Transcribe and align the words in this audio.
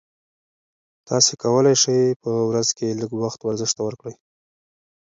تاسي 1.07 1.33
کولای 1.43 1.75
شئ 1.83 2.01
په 2.23 2.31
ورځ 2.49 2.67
کې 2.77 2.97
لږ 3.01 3.11
وخت 3.23 3.39
ورزش 3.43 3.71
ته 3.77 3.81
ورکړئ. 3.87 4.15